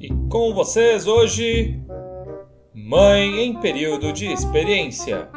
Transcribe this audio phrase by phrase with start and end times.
[0.00, 1.78] E com vocês hoje,
[2.72, 5.28] Mãe em período de experiência.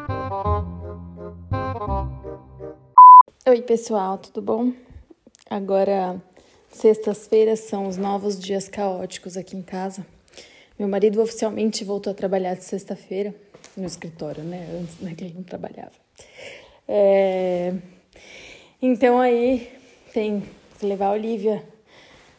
[3.45, 4.71] Oi, pessoal, tudo bom?
[5.49, 6.15] Agora,
[6.71, 10.05] sextas-feiras são os novos dias caóticos aqui em casa.
[10.79, 13.35] Meu marido oficialmente voltou a trabalhar de sexta-feira
[13.75, 14.79] no escritório, né?
[14.79, 15.91] Antes né, que ele não trabalhava.
[16.87, 17.73] É...
[18.81, 19.69] Então aí
[20.13, 20.41] tem
[20.79, 21.72] que levar a Olivia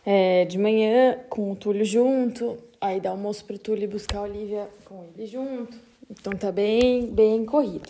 [0.05, 4.69] é, de manhã com o Túlio junto, aí dar almoço pro Túlio buscar a Olivia
[4.85, 5.77] com ele junto.
[6.11, 7.89] Então tá bem, bem corrido.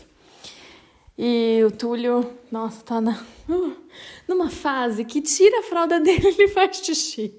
[1.16, 3.12] E o Túlio, nossa, tá na,
[3.48, 3.72] uh,
[4.26, 7.32] numa fase que tira a fralda dele e ele faz xixi.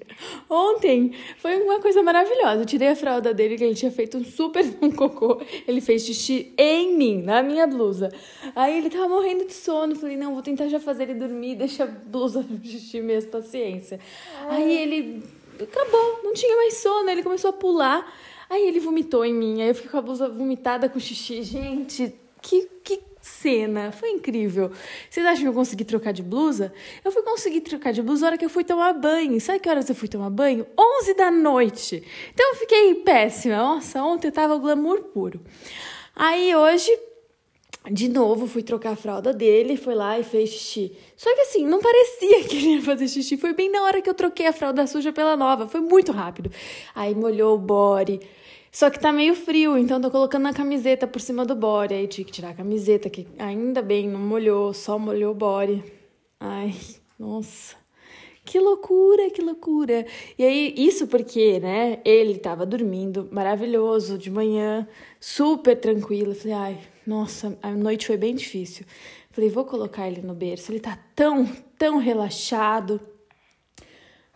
[0.48, 2.62] Ontem foi uma coisa maravilhosa.
[2.62, 5.42] Eu tirei a fralda dele, que ele tinha feito um super um cocô.
[5.68, 8.10] Ele fez xixi em mim, na minha blusa.
[8.54, 9.94] Aí ele tava morrendo de sono.
[9.94, 14.00] Falei, não, vou tentar já fazer ele dormir, deixa a blusa xixi mesmo, paciência.
[14.48, 15.22] Aí ele
[15.60, 18.10] acabou, não tinha mais sono, ele começou a pular.
[18.48, 21.42] Aí ele vomitou em mim, aí eu fiquei com a blusa vomitada com xixi.
[21.42, 24.70] Gente, que, que cena, foi incrível.
[25.10, 26.72] Vocês acham que eu consegui trocar de blusa?
[27.04, 29.40] Eu fui conseguir trocar de blusa na hora que eu fui tomar banho.
[29.40, 30.66] Sabe que horas eu fui tomar banho?
[30.78, 32.02] 11 da noite.
[32.32, 33.56] Então eu fiquei péssima.
[33.56, 35.40] Nossa, ontem eu tava glamour puro.
[36.14, 36.90] Aí hoje
[37.90, 40.96] de novo, fui trocar a fralda dele, foi lá e fez xixi.
[41.16, 43.36] Só que assim, não parecia que ele ia fazer xixi.
[43.36, 45.68] Foi bem na hora que eu troquei a fralda suja pela nova.
[45.68, 46.50] Foi muito rápido.
[46.94, 48.20] Aí molhou o body.
[48.72, 51.94] Só que tá meio frio, então tô colocando a camiseta por cima do body.
[51.94, 55.82] Aí tive que tirar a camiseta, que ainda bem não molhou, só molhou o body.
[56.38, 56.74] Ai,
[57.18, 57.76] nossa.
[58.46, 60.06] Que loucura, que loucura.
[60.38, 64.86] E aí, isso porque, né, ele tava dormindo maravilhoso de manhã,
[65.18, 66.32] super tranquilo.
[66.32, 68.86] falei, ai, nossa, a noite foi bem difícil.
[69.32, 70.70] Falei, vou colocar ele no berço.
[70.70, 71.44] Ele tá tão,
[71.76, 73.00] tão relaxado.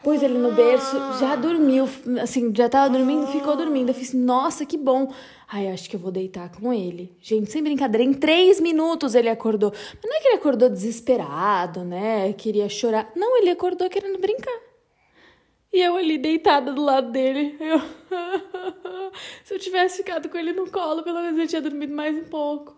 [0.03, 1.87] Pus ele no berço, já dormiu,
[2.23, 3.91] assim, já tava dormindo, ficou dormindo.
[3.91, 5.13] Eu fiz, nossa, que bom.
[5.47, 7.15] Ai, acho que eu vou deitar com ele.
[7.21, 9.71] Gente, sem brincadeira, em três minutos ele acordou.
[9.71, 12.33] Mas não é que ele acordou desesperado, né?
[12.33, 13.13] Queria chorar.
[13.15, 14.59] Não, ele acordou querendo brincar.
[15.71, 17.57] E eu ali deitada do lado dele.
[17.61, 17.79] Eu...
[19.45, 22.25] Se eu tivesse ficado com ele no colo, pelo menos ele tinha dormido mais um
[22.25, 22.75] pouco.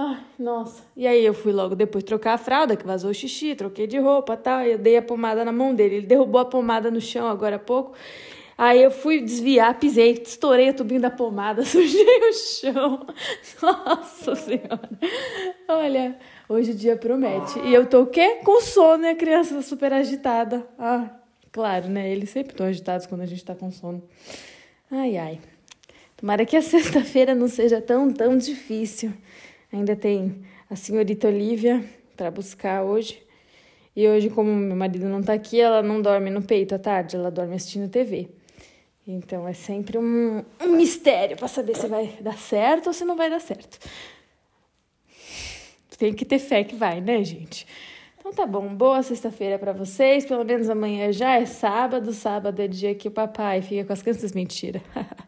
[0.00, 0.84] Ai, nossa.
[0.96, 3.98] E aí eu fui logo depois trocar a fralda, que vazou o xixi, troquei de
[3.98, 4.60] roupa tal.
[4.60, 5.96] Eu dei a pomada na mão dele.
[5.96, 7.94] Ele derrubou a pomada no chão agora há pouco.
[8.56, 13.06] Aí eu fui desviar, pisei, estourei o tubinho da pomada, sujei o chão.
[13.60, 14.88] Nossa Senhora.
[15.66, 16.16] Olha,
[16.48, 17.58] hoje o dia promete.
[17.58, 18.38] E eu tô o quê?
[18.44, 19.16] Com sono, né?
[19.16, 20.64] Criança super agitada.
[20.78, 21.10] Ah,
[21.50, 22.08] claro, né?
[22.08, 24.00] Eles sempre estão agitados quando a gente tá com sono.
[24.92, 25.40] Ai, ai.
[26.16, 29.12] Tomara que a sexta-feira não seja tão, tão difícil.
[29.72, 31.84] Ainda tem a senhorita Olivia
[32.16, 33.22] para buscar hoje.
[33.94, 37.16] E hoje, como meu marido não tá aqui, ela não dorme no peito à tarde,
[37.16, 38.28] ela dorme assistindo TV.
[39.06, 43.16] Então é sempre um, um mistério para saber se vai dar certo ou se não
[43.16, 43.78] vai dar certo.
[45.98, 47.66] Tem que ter fé que vai, né, gente?
[48.18, 50.24] Então tá bom, boa sexta-feira para vocês.
[50.26, 52.12] Pelo menos amanhã já é sábado.
[52.12, 54.32] Sábado é dia que o papai fica com as crianças.
[54.32, 54.80] Mentira.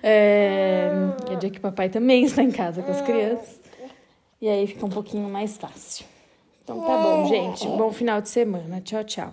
[0.00, 0.90] É,
[1.32, 3.58] é dia que o papai também está em casa com as crianças.
[4.40, 6.06] E aí fica um pouquinho mais fácil.
[6.62, 7.66] Então tá bom, gente.
[7.66, 8.80] Bom final de semana.
[8.80, 9.32] Tchau, tchau.